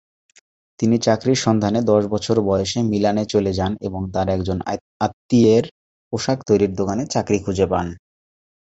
[0.79, 4.57] তিনি চাকরির সন্ধানে দশ বছর বয়সে মিলানে চলে যান এবং তার একজন
[5.05, 5.65] আত্মীয়ের
[6.13, 7.87] পোশাক তৈরির দোকানে চাকরি খুঁজে পান।